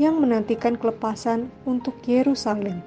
yang 0.00 0.16
menantikan 0.16 0.80
kelepasan 0.80 1.52
untuk 1.68 1.92
Yerusalem. 2.08 2.80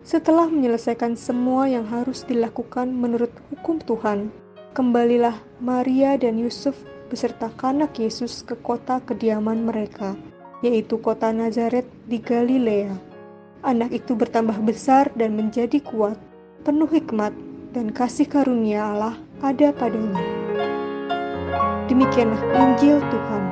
Setelah 0.00 0.48
menyelesaikan 0.48 1.12
semua 1.12 1.68
yang 1.68 1.84
harus 1.84 2.24
dilakukan 2.24 2.88
menurut 2.88 3.28
hukum 3.52 3.76
Tuhan, 3.84 4.32
kembalilah 4.72 5.36
Maria 5.60 6.16
dan 6.16 6.40
Yusuf 6.40 6.72
beserta 7.12 7.52
kanak 7.60 8.00
Yesus 8.00 8.40
ke 8.40 8.56
kota 8.64 9.04
kediaman 9.04 9.68
mereka, 9.68 10.16
yaitu 10.64 10.96
kota 10.96 11.28
Nazaret 11.28 11.84
di 12.08 12.16
Galilea. 12.16 12.96
Anak 13.60 13.92
itu 13.92 14.16
bertambah 14.16 14.56
besar 14.64 15.12
dan 15.20 15.36
menjadi 15.36 15.84
kuat, 15.84 16.16
penuh 16.64 16.88
hikmat 16.88 17.36
dan 17.76 17.92
kasih 17.92 18.24
karunia 18.24 18.88
Allah 18.96 19.20
ada 19.44 19.68
padanya. 19.76 20.49
Demikianlah 21.90 22.38
Injil 22.54 23.02
Tuhan. 23.02 23.42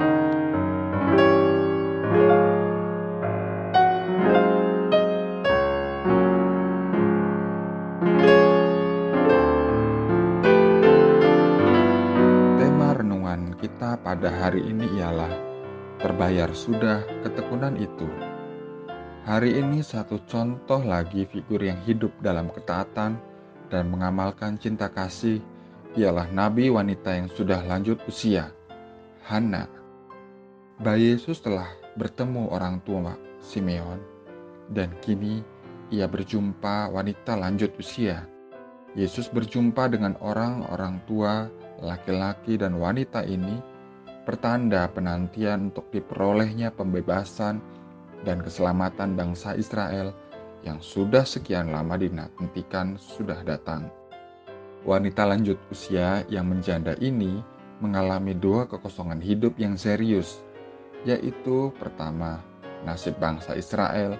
Tema 12.62 12.94
renungan 12.94 13.58
kita 13.58 13.98
pada 14.06 14.30
hari 14.30 14.70
ini 14.70 14.86
ialah 15.02 15.34
Terbayar 15.98 16.54
sudah 16.54 17.02
ketekunan 17.26 17.74
itu. 17.74 18.06
Hari 19.26 19.50
ini 19.58 19.82
satu 19.82 20.22
contoh 20.30 20.78
lagi 20.86 21.26
figur 21.26 21.58
yang 21.58 21.82
hidup 21.82 22.14
dalam 22.22 22.54
ketaatan 22.54 23.18
dan 23.66 23.90
mengamalkan 23.90 24.54
cinta 24.62 24.86
kasih 24.86 25.42
ialah 25.98 26.30
nabi 26.30 26.70
wanita 26.70 27.10
yang 27.10 27.26
sudah 27.34 27.58
lanjut 27.66 27.98
usia, 28.06 28.54
Hana. 29.26 29.66
Bayi 30.78 31.18
Yesus 31.18 31.42
telah 31.42 31.66
bertemu 31.98 32.54
orang 32.54 32.78
tua 32.86 33.18
Simeon 33.42 33.98
dan 34.70 34.94
kini 35.02 35.42
ia 35.90 36.06
berjumpa 36.06 36.94
wanita 36.94 37.34
lanjut 37.34 37.74
usia. 37.82 38.22
Yesus 38.94 39.26
berjumpa 39.26 39.90
dengan 39.90 40.14
orang-orang 40.22 41.02
tua, 41.10 41.50
laki-laki 41.82 42.54
dan 42.54 42.78
wanita 42.78 43.26
ini 43.26 43.58
pertanda 44.22 44.86
penantian 44.86 45.74
untuk 45.74 45.90
diperolehnya 45.90 46.70
pembebasan 46.70 47.58
dan 48.22 48.38
keselamatan 48.38 49.18
bangsa 49.18 49.58
Israel 49.58 50.14
yang 50.62 50.78
sudah 50.78 51.26
sekian 51.26 51.74
lama 51.74 51.98
dinantikan 51.98 52.94
sudah 52.98 53.42
datang. 53.42 53.97
Wanita 54.88 55.28
lanjut 55.28 55.60
usia 55.68 56.24
yang 56.32 56.48
menjanda 56.48 56.96
ini 56.96 57.44
mengalami 57.84 58.32
dua 58.32 58.64
kekosongan 58.64 59.20
hidup 59.20 59.60
yang 59.60 59.76
serius, 59.76 60.40
yaitu 61.04 61.68
pertama, 61.76 62.40
nasib 62.88 63.20
bangsa 63.20 63.52
Israel 63.52 64.16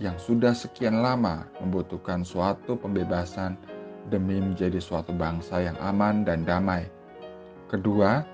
yang 0.00 0.16
sudah 0.16 0.56
sekian 0.56 1.04
lama 1.04 1.44
membutuhkan 1.60 2.24
suatu 2.24 2.80
pembebasan 2.80 3.60
demi 4.08 4.40
menjadi 4.40 4.80
suatu 4.80 5.12
bangsa 5.12 5.60
yang 5.60 5.76
aman 5.84 6.24
dan 6.24 6.48
damai. 6.48 6.88
Kedua, 7.68 8.24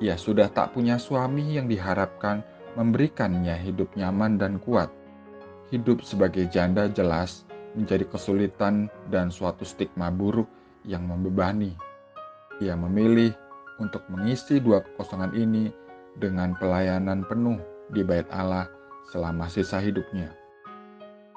ia 0.00 0.16
sudah 0.16 0.48
tak 0.48 0.72
punya 0.72 0.96
suami 0.96 1.60
yang 1.60 1.68
diharapkan 1.68 2.40
memberikannya 2.80 3.60
hidup 3.60 3.92
nyaman 3.92 4.40
dan 4.40 4.56
kuat. 4.56 4.88
Hidup 5.68 6.00
sebagai 6.00 6.48
janda 6.48 6.88
jelas 6.88 7.44
menjadi 7.76 8.08
kesulitan 8.08 8.88
dan 9.12 9.28
suatu 9.28 9.68
stigma 9.68 10.08
buruk 10.08 10.48
yang 10.86 11.04
membebani. 11.04 11.74
Ia 12.62 12.78
memilih 12.78 13.34
untuk 13.82 14.06
mengisi 14.08 14.62
dua 14.62 14.80
kekosongan 14.80 15.36
ini 15.36 15.68
dengan 16.16 16.56
pelayanan 16.56 17.26
penuh 17.28 17.60
di 17.92 18.00
bait 18.00 18.24
Allah 18.32 18.70
selama 19.12 19.50
sisa 19.52 19.82
hidupnya. 19.82 20.32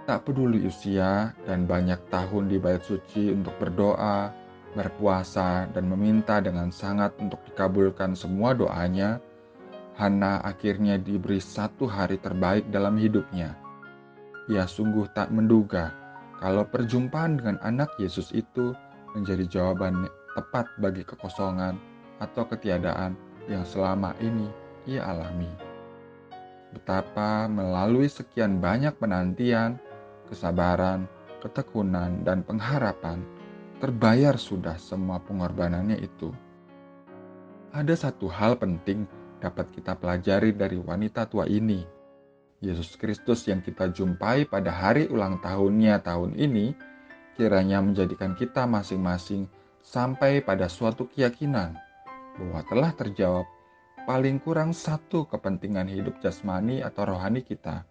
Tak 0.07 0.25
peduli 0.25 0.65
usia 0.65 1.35
dan 1.43 1.67
banyak 1.67 1.99
tahun 2.09 2.49
di 2.49 2.57
bait 2.57 2.81
suci 2.81 3.29
untuk 3.29 3.53
berdoa, 3.59 4.31
berpuasa, 4.73 5.69
dan 5.69 5.85
meminta 5.85 6.41
dengan 6.41 6.73
sangat 6.73 7.13
untuk 7.21 7.43
dikabulkan 7.45 8.17
semua 8.17 8.55
doanya, 8.55 9.21
Hana 9.99 10.39
akhirnya 10.47 10.95
diberi 10.95 11.43
satu 11.43 11.83
hari 11.83 12.15
terbaik 12.23 12.71
dalam 12.71 12.95
hidupnya. 12.95 13.53
Ia 14.47 14.63
sungguh 14.63 15.11
tak 15.11 15.29
menduga 15.29 15.91
kalau 16.39 16.63
perjumpaan 16.63 17.35
dengan 17.35 17.59
anak 17.61 17.91
Yesus 17.99 18.31
itu 18.31 18.71
menjadi 19.13 19.45
jawaban 19.49 20.07
tepat 20.37 20.69
bagi 20.77 21.03
kekosongan 21.03 21.75
atau 22.19 22.43
ketiadaan 22.45 23.15
yang 23.49 23.65
selama 23.65 24.13
ini 24.21 24.47
ia 24.85 25.05
alami. 25.05 25.49
Betapa 26.69 27.49
melalui 27.49 28.05
sekian 28.05 28.61
banyak 28.61 28.93
penantian, 29.01 29.81
kesabaran, 30.29 31.09
ketekunan, 31.41 32.21
dan 32.21 32.45
pengharapan, 32.45 33.25
terbayar 33.81 34.37
sudah 34.37 34.77
semua 34.77 35.17
pengorbanannya 35.23 35.97
itu. 35.97 36.29
Ada 37.73 38.09
satu 38.09 38.29
hal 38.29 38.61
penting 38.61 39.09
dapat 39.41 39.71
kita 39.73 39.97
pelajari 39.97 40.53
dari 40.53 40.77
wanita 40.77 41.25
tua 41.25 41.49
ini. 41.49 41.81
Yesus 42.59 42.99
Kristus 42.99 43.47
yang 43.47 43.63
kita 43.63 43.89
jumpai 43.89 44.43
pada 44.45 44.69
hari 44.69 45.07
ulang 45.07 45.39
tahunnya 45.39 46.03
tahun 46.03 46.35
ini 46.35 46.75
kiranya 47.39 47.79
menjadikan 47.79 48.35
kita 48.35 48.67
masing-masing 48.67 49.47
sampai 49.79 50.43
pada 50.43 50.67
suatu 50.67 51.07
keyakinan 51.07 51.71
bahwa 52.35 52.59
telah 52.67 52.91
terjawab 52.91 53.47
paling 54.03 54.43
kurang 54.43 54.75
satu 54.75 55.23
kepentingan 55.23 55.87
hidup 55.87 56.19
jasmani 56.19 56.83
atau 56.83 57.07
rohani 57.07 57.39
kita. 57.39 57.87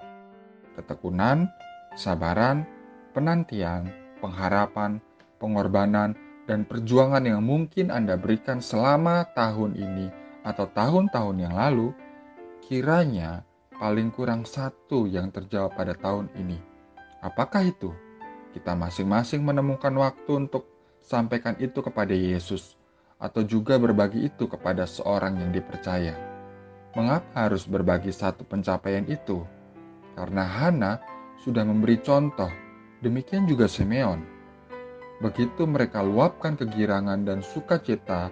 Ketekunan, 0.76 1.48
sabaran, 1.96 2.68
penantian, 3.16 3.88
pengharapan, 4.20 5.00
pengorbanan, 5.40 6.12
dan 6.44 6.68
perjuangan 6.68 7.24
yang 7.24 7.40
mungkin 7.40 7.88
Anda 7.88 8.20
berikan 8.20 8.60
selama 8.60 9.32
tahun 9.32 9.80
ini 9.80 10.12
atau 10.44 10.68
tahun-tahun 10.76 11.36
yang 11.40 11.56
lalu, 11.56 11.96
kiranya 12.68 13.48
paling 13.80 14.12
kurang 14.12 14.44
satu 14.44 15.08
yang 15.08 15.32
terjawab 15.32 15.72
pada 15.72 15.96
tahun 15.96 16.28
ini. 16.36 16.60
Apakah 17.24 17.64
itu? 17.64 18.07
Kita 18.56 18.72
masing-masing 18.72 19.44
menemukan 19.44 19.92
waktu 19.96 20.48
untuk 20.48 20.68
sampaikan 21.04 21.56
itu 21.60 21.80
kepada 21.80 22.12
Yesus, 22.12 22.76
atau 23.18 23.42
juga 23.42 23.76
berbagi 23.76 24.30
itu 24.30 24.46
kepada 24.46 24.86
seorang 24.86 25.40
yang 25.40 25.50
dipercaya. 25.50 26.14
Mengapa 26.96 27.48
harus 27.48 27.68
berbagi 27.68 28.14
satu 28.14 28.46
pencapaian 28.48 29.04
itu? 29.06 29.44
Karena 30.16 30.42
Hana 30.42 30.92
sudah 31.44 31.62
memberi 31.62 32.00
contoh, 32.02 32.50
demikian 33.04 33.46
juga 33.46 33.70
Simeon. 33.70 34.24
Begitu 35.18 35.66
mereka 35.66 36.02
luapkan 36.02 36.54
kegirangan 36.54 37.26
dan 37.26 37.42
sukacita, 37.42 38.30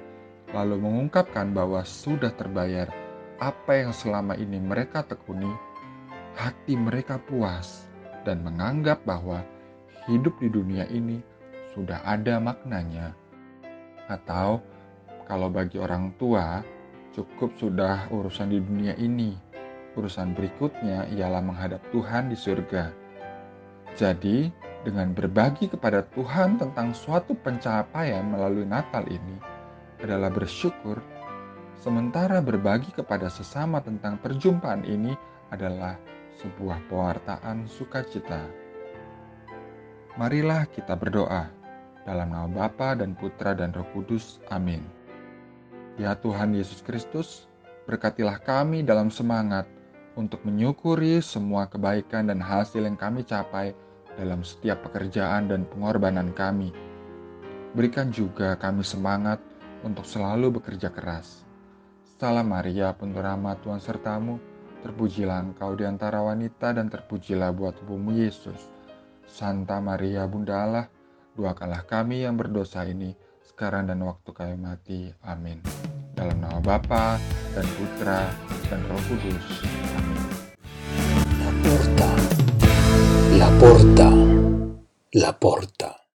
lalu 0.54 0.78
mengungkapkan 0.78 1.50
bahwa 1.50 1.82
sudah 1.82 2.30
terbayar 2.34 2.90
apa 3.42 3.72
yang 3.84 3.92
selama 3.92 4.38
ini 4.38 4.62
mereka 4.62 5.02
tekuni, 5.02 5.50
hati 6.38 6.78
mereka 6.78 7.18
puas 7.18 7.90
dan 8.22 8.42
menganggap 8.42 9.02
bahwa 9.02 9.42
hidup 10.06 10.38
di 10.38 10.48
dunia 10.50 10.86
ini 10.90 11.20
sudah 11.74 12.00
ada 12.06 12.38
maknanya. 12.38 13.12
Atau 14.06 14.62
kalau 15.26 15.50
bagi 15.50 15.82
orang 15.82 16.14
tua, 16.16 16.62
cukup 17.10 17.52
sudah 17.58 18.06
urusan 18.14 18.54
di 18.54 18.58
dunia 18.62 18.94
ini. 18.96 19.34
Urusan 19.98 20.32
berikutnya 20.36 21.10
ialah 21.10 21.42
menghadap 21.42 21.82
Tuhan 21.90 22.30
di 22.30 22.36
surga. 22.38 22.94
Jadi, 23.96 24.52
dengan 24.86 25.10
berbagi 25.10 25.66
kepada 25.66 26.06
Tuhan 26.14 26.62
tentang 26.62 26.94
suatu 26.94 27.34
pencapaian 27.34 28.22
melalui 28.22 28.68
Natal 28.68 29.02
ini 29.08 29.40
adalah 29.98 30.30
bersyukur, 30.30 31.00
sementara 31.80 32.38
berbagi 32.44 32.94
kepada 32.94 33.26
sesama 33.26 33.82
tentang 33.82 34.20
perjumpaan 34.20 34.84
ini 34.86 35.16
adalah 35.50 35.96
sebuah 36.38 36.86
pewartaan 36.92 37.64
sukacita. 37.66 38.65
Marilah 40.16 40.64
kita 40.72 40.96
berdoa 40.96 41.44
dalam 42.08 42.32
nama 42.32 42.48
Bapa 42.48 42.96
dan 42.96 43.12
Putra 43.12 43.52
dan 43.52 43.76
Roh 43.76 43.84
Kudus. 43.92 44.40
Amin. 44.48 44.80
Ya 46.00 46.16
Tuhan 46.16 46.56
Yesus 46.56 46.80
Kristus, 46.80 47.44
berkatilah 47.84 48.40
kami 48.40 48.80
dalam 48.80 49.12
semangat 49.12 49.68
untuk 50.16 50.40
menyukuri 50.48 51.20
semua 51.20 51.68
kebaikan 51.68 52.32
dan 52.32 52.40
hasil 52.40 52.88
yang 52.88 52.96
kami 52.96 53.28
capai 53.28 53.76
dalam 54.16 54.40
setiap 54.40 54.88
pekerjaan 54.88 55.52
dan 55.52 55.68
pengorbanan 55.68 56.32
kami. 56.32 56.72
Berikan 57.76 58.08
juga 58.08 58.56
kami 58.56 58.88
semangat 58.88 59.36
untuk 59.84 60.08
selalu 60.08 60.56
bekerja 60.56 60.88
keras. 60.88 61.44
Salam 62.16 62.56
Maria, 62.56 62.96
penuh 62.96 63.20
rahmat 63.20 63.60
Tuhan 63.60 63.84
sertamu, 63.84 64.40
terpujilah 64.80 65.52
engkau 65.52 65.76
di 65.76 65.84
antara 65.84 66.24
wanita 66.24 66.72
dan 66.72 66.88
terpujilah 66.88 67.52
buat 67.52 67.76
tubuhmu 67.84 68.16
Yesus. 68.16 68.75
Santa 69.26 69.82
Maria 69.82 70.24
Bunda 70.30 70.64
Allah, 70.64 70.86
doakanlah 71.36 71.84
kami 71.84 72.24
yang 72.24 72.38
berdosa 72.38 72.86
ini, 72.86 73.12
sekarang 73.42 73.90
dan 73.90 74.00
waktu 74.06 74.30
kami 74.32 74.56
mati. 74.56 75.12
Amin. 75.26 75.60
Dalam 76.16 76.40
nama 76.40 76.62
Bapa 76.62 77.20
dan 77.52 77.66
Putra 77.76 78.24
dan 78.70 78.80
Roh 78.88 79.02
Kudus. 79.10 79.46
Amin. 79.98 80.24
La 81.42 81.50
porta, 81.60 82.10
la 83.36 83.50
porta, 83.60 84.08
la 85.12 85.32
porta. 85.36 86.05